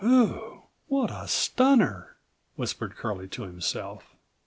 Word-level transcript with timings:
"Whew! 0.03 0.63
What 0.87 1.11
a 1.11 1.27
stunner!" 1.27 2.17
whispered 2.55 2.95
Curlie 2.95 3.27
to 3.27 3.43
himself. 3.43 4.15